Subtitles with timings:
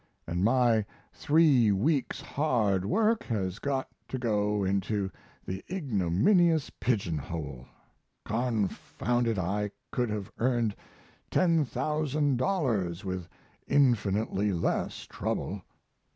[0.25, 5.11] And my three weeks' hard work has got to go into
[5.45, 7.67] the ignominious pigeonhole.
[8.25, 10.75] Confound it, I could have earned
[11.29, 13.27] ten thousand dollars with
[13.67, 15.61] infinitely less trouble.